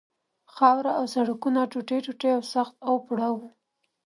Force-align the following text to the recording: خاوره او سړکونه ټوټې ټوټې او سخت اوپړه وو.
خاوره 0.53 0.91
او 0.99 1.05
سړکونه 1.15 1.59
ټوټې 1.71 1.97
ټوټې 2.05 2.29
او 2.37 2.41
سخت 2.53 2.73
اوپړه 2.89 3.27
وو. 3.35 3.47